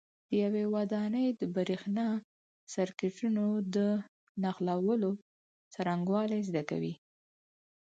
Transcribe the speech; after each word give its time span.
د 0.29 0.31
یوې 0.43 0.63
ودانۍ 0.75 1.27
د 1.39 1.41
برېښنا 1.55 2.07
سرکټونو 2.73 3.45
د 3.75 3.77
نښلولو 4.41 5.11
څرنګوالي 5.73 6.39
زده 6.49 6.63
کوئ. 6.69 6.93